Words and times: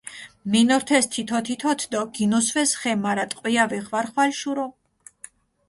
მინორთეს 0.51 1.05
თითო-თითოთ 1.13 1.79
დო 1.91 2.01
გინუსვეს 2.15 2.71
ხე, 2.79 2.91
მარა 3.03 3.25
ტყვია 3.31 3.63
ვეხვარხვალ 3.71 4.31
შურო. 4.39 4.67